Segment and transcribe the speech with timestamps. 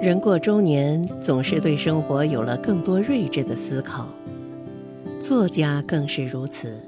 [0.00, 4.08] 人过中年，总是对生活有了更多睿智的思考。
[5.18, 6.80] 作家更是如此。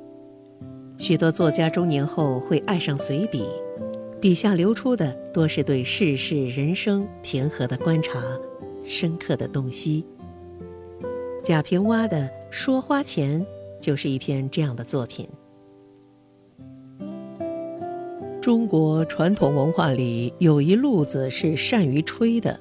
[0.97, 3.45] 许多作家中年后会爱上随笔，
[4.21, 8.23] 笔下流出的多是对世事人生平和的观察，
[8.85, 10.07] 深刻的洞悉。
[11.43, 12.19] 贾平凹的
[12.49, 13.41] 《说花钱》
[13.81, 15.29] 就是一篇这样的作品。
[18.41, 22.61] 中国传统文化里有一路子是善于吹的。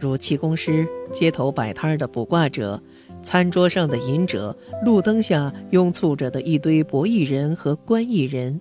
[0.00, 2.80] 如气功师、街头摆摊的卜卦者、
[3.22, 8.60] 餐桌上的饮者、路灯下拥簇着的一堆博弈人和观弈人，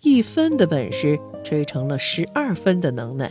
[0.00, 3.30] 一分的本事吹成了十二分的能耐，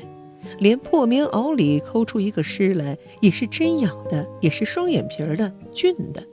[0.60, 6.24] 连破棉袄里抠出一个师来，也是真养的，也是双眼皮的俊的。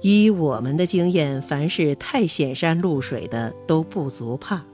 [0.00, 4.64] 以我们的经验，凡是太显山露水的都不足怕。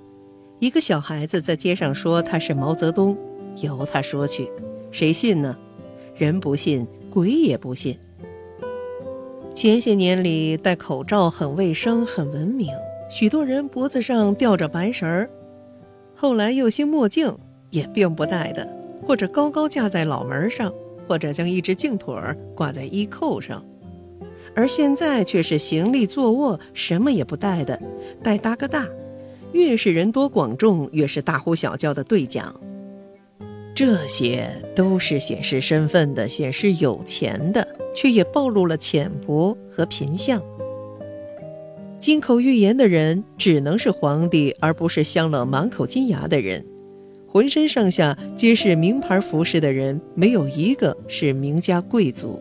[0.59, 3.17] 一个小孩子在街上说他是毛泽东。
[3.57, 4.51] 由他说去，
[4.91, 5.57] 谁信呢？
[6.15, 7.99] 人不信，鬼也不信。
[9.55, 12.69] 前些年里戴口罩很卫生、很文明，
[13.11, 15.29] 许多人脖子上吊着白绳儿。
[16.15, 17.37] 后来又兴墨镜，
[17.71, 18.69] 也并不戴的，
[19.03, 20.73] 或者高高架在脑门上，
[21.07, 23.65] 或者将一只镜腿儿挂在衣扣上。
[24.55, 27.81] 而现在却是行立坐卧什么也不带的，
[28.23, 28.87] 带搭个大，
[29.53, 32.59] 越是人多广众，越是大呼小叫的对讲。
[33.83, 40.39] 这些都是显示身份的，显示有钱的，却也暴露了浅薄和贫相。
[41.99, 46.63] 金口玉言的人，只能是皇帝，而不是镶了满口金牙的人；
[47.27, 52.39] 浑身上下皆是名牌服饰的人，没有一个是名家贵族。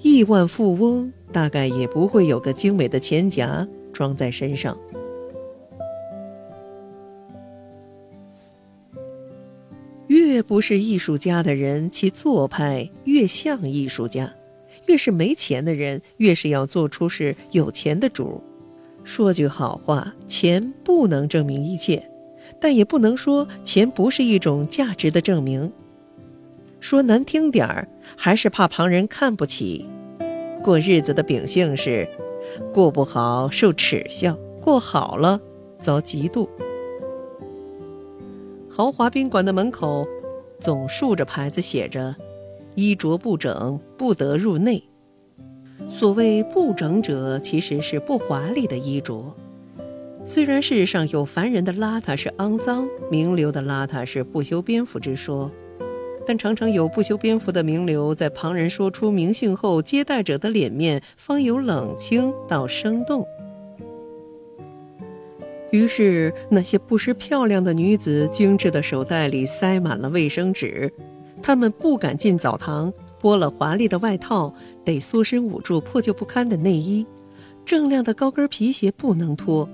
[0.00, 4.76] 亿万富翁大概也不会有个精美的钱夹装在身上。
[10.42, 14.26] 不是艺术家的人，其做派越像艺术家；
[14.86, 18.42] 越是没钱的人，越是要做出是有钱的主。
[19.02, 22.10] 说句好话，钱不能证明一切，
[22.60, 25.72] 但也不能说钱不是一种价值的证明。
[26.80, 29.86] 说难听点儿，还是怕旁人看不起。
[30.62, 32.08] 过日子的秉性是：
[32.72, 35.40] 过不好受耻笑，过好了
[35.78, 36.48] 遭嫉妒。
[38.68, 40.06] 豪华宾馆的门口。
[40.60, 42.14] 总竖着牌子写着
[42.76, 44.84] ：“衣着不整，不得入内。”
[45.88, 49.34] 所谓不整者，其实是不华丽的衣着。
[50.22, 55.50] 虽然世上有凡人的邋遢是肮脏，名流的邋遢是不修边幅之说，
[56.26, 63.26] 但常常有不修边幅的名流，在旁人说出名姓后，接待者的脸面方由冷清到生动。
[65.70, 70.92] 于是，那些不失漂亮的女子，精致的手袋里塞满了卫生纸。
[71.42, 74.52] 她们不敢进澡堂，剥了华丽的外套，
[74.84, 77.06] 得缩身捂住破旧不堪的内衣。
[77.64, 79.68] 锃亮的高跟皮鞋不能脱，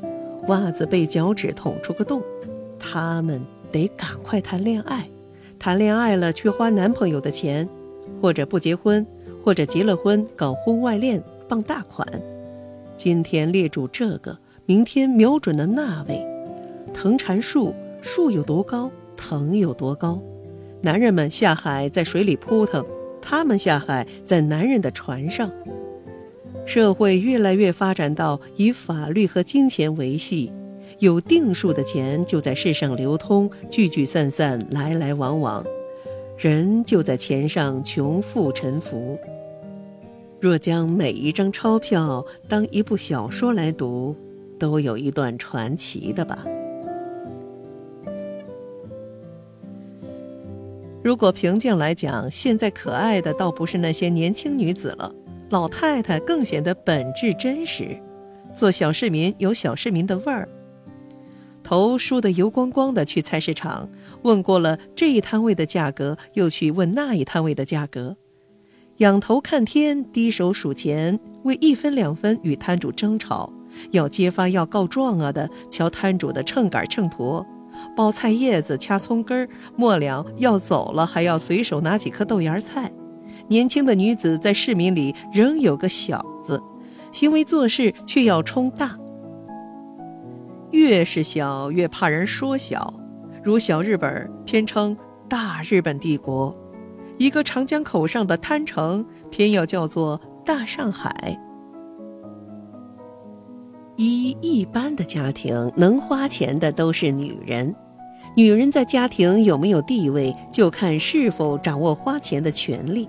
[0.49, 2.23] 袜子被脚趾捅出个洞。
[2.79, 3.41] 她们
[3.73, 5.09] 得赶快谈恋爱，
[5.59, 7.67] 谈恋爱了却花男朋友的钱，
[8.21, 9.07] 或者不结婚，
[9.43, 12.07] 或者结了婚搞婚外恋，傍大款。
[12.95, 14.39] 今天列住这个。
[14.69, 16.27] 明天瞄准了那位，
[16.93, 17.73] 藤缠树，
[18.03, 20.21] 树有多高，藤有多高。
[20.83, 22.85] 男人们下海在水里扑腾，
[23.23, 25.49] 他们下海在男人的船上。
[26.65, 30.53] 社会越来越发展到以法律和金钱维系，
[30.99, 35.65] 有定数的钱就在世上流通，聚聚散散，来来往往，
[36.37, 39.17] 人就在钱上穷富沉浮。
[40.41, 44.17] 若将每一张钞票当一部小说来读。
[44.59, 46.45] 都有一段传奇的吧。
[51.03, 55.15] 如果平静来讲，现在可爱的倒不是那些年轻女子了，
[55.51, 57.97] 老太太更显得本质真实。
[58.53, 60.49] 做小市民有小市民的味儿，
[61.63, 63.89] 头梳得油光光的去菜市场，
[64.23, 68.17] 问过了这一摊位的价格，又去问那一摊位的价格，
[68.97, 73.53] 仰头看天，低手数钱，为一分两分与摊主争吵。
[73.91, 77.45] 要揭发要告状啊的，瞧摊主的秤杆秤砣，
[77.97, 82.93] 包菜叶子掐葱根儿，末了要走了还要随手拿几颗豆芽菜。
[83.49, 86.63] 年轻的女子在市民里仍有个小字，
[87.13, 88.97] 行为做事却要冲大。
[90.73, 92.93] 越是小越怕人说小，
[93.43, 94.97] 如小日本偏称
[95.29, 96.55] 大日本帝国，
[97.19, 101.39] 一个长江口上的滩城偏要叫做大上海。
[103.97, 107.75] 一一般的家庭能花钱的都是女人，
[108.37, 113.09] 女人在家庭有没有地位，就看是否掌握花钱的权利。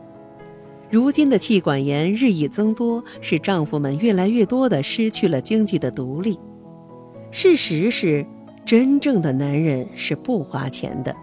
[0.89, 6.39] 如今的妻管严日益增多，使丈夫们越来越多的失去了经济的独立。
[7.31, 8.25] 事实是，
[8.63, 11.13] 真正的男人是不花钱的。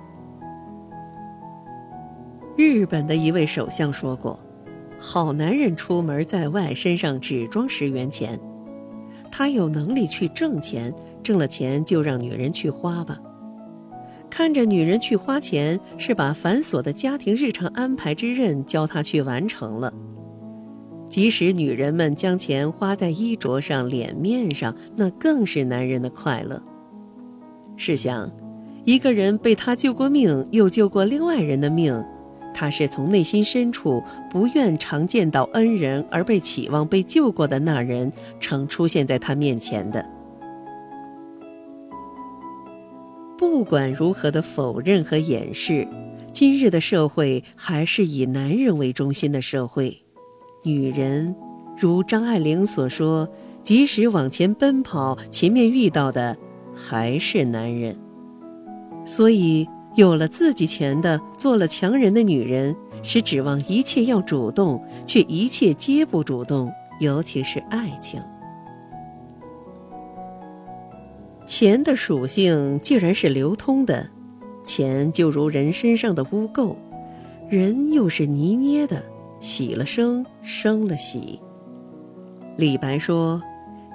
[2.57, 4.39] 日本的一位首相说过
[4.99, 8.39] ：“好男人出门在外，身上只装十元钱。
[9.37, 13.19] 他有能力去挣钱，挣了钱就让女人去花吧。
[14.31, 19.93] 看着女人去花钱，是把繁琐的家庭日常安排之任教她去完成了。”
[21.11, 26.63] 即使女人们将钱花在衣着上、脸面上，那更是男人的快乐。
[27.77, 28.31] 试想，
[28.85, 32.05] 一个人被他救过命，又救过另外人的命，
[32.55, 38.11] 他是从内心深处不愿常见到恩人，而被期望被救过的那人
[38.41, 40.09] 常出现在他面前的。
[43.37, 45.87] 不管如何的否认和掩饰，
[46.33, 50.03] 今日的社会还是以男人为中心的社会。
[50.63, 51.35] 女人，
[51.77, 53.29] 如张爱玲所说，
[53.63, 56.37] 即使往前奔跑，前面遇到的
[56.73, 57.99] 还是男人。
[59.05, 68.21] 所以，有了自己钱的，做了强人的女人，是指望一切要主动，却一切皆不主动，尤其是爱情。
[71.47, 74.09] 钱的属性既然是流通的，
[74.65, 76.75] 钱就如人身上的污垢，
[77.49, 79.03] 人又是泥捏的。
[79.41, 81.39] 洗了生，生了洗。
[82.57, 83.43] 李白说：“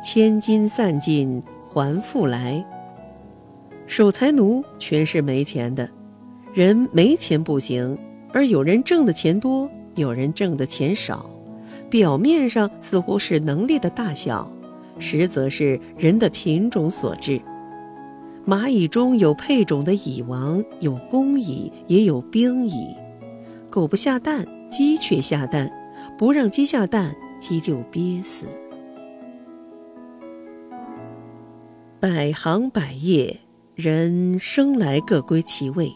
[0.04, 2.64] 千金散尽还复来。”
[3.90, 5.90] 守财奴全是没钱的，
[6.54, 7.98] 人没钱不行，
[8.32, 11.28] 而有人挣的钱多，有人挣的钱少，
[11.90, 14.48] 表面上似乎是能力的大小，
[15.00, 17.42] 实则是人的品种所致。
[18.46, 22.96] 蚂蚁中有配种的蚁王，有工蚁，也有兵蚁。
[23.72, 24.46] 狗不下蛋。
[24.70, 25.68] 鸡却下蛋，
[26.16, 28.46] 不让鸡下蛋，鸡就憋死。
[32.00, 33.40] 百行百业，
[33.82, 35.90] 人生来各归其位，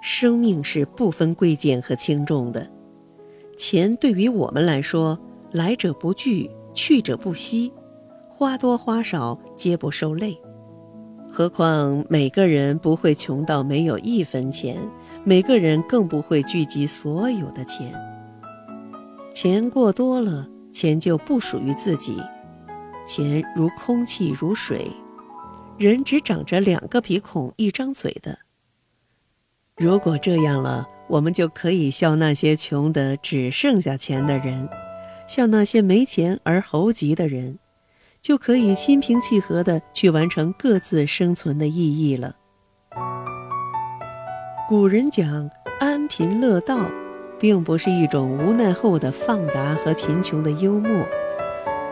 [0.00, 2.70] 生命是不分贵贱和轻重的。
[3.56, 5.18] 钱对于我们来说，
[5.50, 7.72] 来者不拒，去者不惜，
[8.28, 10.40] 花多花少皆不受累。
[11.28, 14.78] 何况每个人不会穷到没有一分钱。
[15.24, 17.92] 每个人更不会聚集所有的钱，
[19.34, 22.22] 钱过多了，钱就不属于自己。
[23.04, 24.88] 钱如空气，如水，
[25.78, 28.38] 人只长着两个鼻孔、一张嘴的。
[29.76, 34.68] 如果这样了，我们就可以笑那些穷得只剩下钱的人，
[35.28, 37.58] 笑那些没钱而猴急的人，
[38.22, 42.36] 就可以心平气和地去完成各自生存的意义了。
[44.66, 46.90] 古人讲安贫乐道，
[47.38, 51.06] 并不是一种无奈后的放达和贫穷的幽默。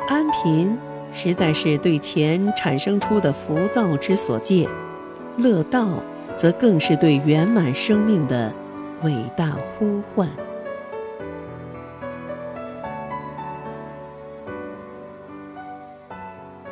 [0.09, 0.77] 安贫
[1.15, 4.69] 实在是对钱产生出的浮躁之所借，
[5.39, 6.03] 乐道
[6.37, 8.53] 则更是对圆满生命的
[9.03, 10.29] 伟大呼唤。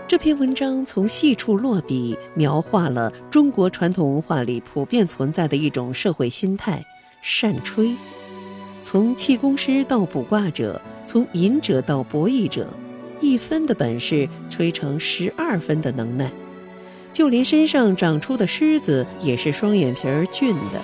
[0.06, 6.84] 这篇文章从细处落笔，描画了中国传统文化里普遍存在的一种社会心态——
[7.22, 7.96] 善吹。
[8.82, 12.67] 从气功师到卜卦者，从隐者到博弈者，
[13.22, 16.31] 一分的本事吹成十二分的能耐。
[17.14, 20.81] 就连身上长出的虱子，也是双眼皮儿俊的。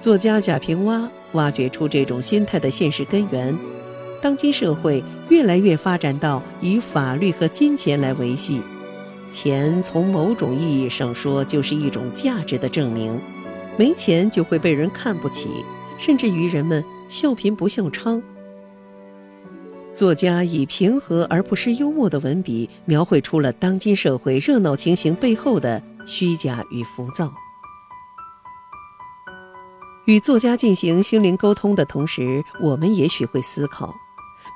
[0.00, 3.56] 作家贾平凹挖掘出这种心态的现实根源。
[4.22, 8.62] 当今社会越来越发展到以法律和金钱来维系，
[9.30, 13.20] 钱从某种意义上说就是一种价值的证明，
[13.76, 15.48] 没钱就会被人看不起，
[15.98, 18.22] 甚至于人们笑贫不笑娼。
[19.94, 27.32] 作家以平和而不失幽默的文笔，描绘出了当今社会热闹情形背后的虚假与浮躁。
[30.06, 33.94] 与作家进行心灵沟通的同时，我们也许会思考。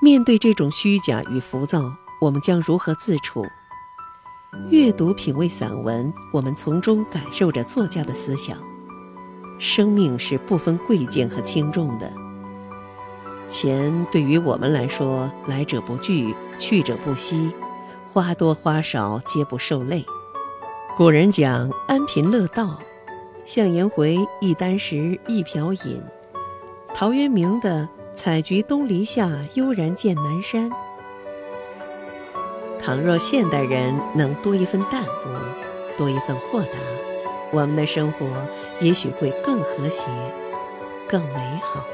[0.03, 3.47] 面对这种虚假与浮躁，我们将如何自处？
[4.71, 8.59] 阅读品味散文，我们从中感受着作家的思想。
[9.59, 12.13] 生命是不分贵贱和轻重的。
[13.49, 17.51] 钱对于我们来说，来者不拒，去者不惜，
[18.13, 20.05] 花多花少皆不受累。
[20.97, 22.79] 古人讲安贫乐道，
[23.45, 26.03] 向颜回一箪食，一瓢饮。
[26.95, 27.89] 陶渊明的。
[28.15, 30.69] 采菊东篱下，悠然见南山。
[32.81, 35.31] 倘若现代人能多一份淡泊，
[35.97, 36.71] 多一份豁达，
[37.53, 38.27] 我们的生活
[38.81, 40.09] 也许会更和谐、
[41.09, 41.85] 更美好。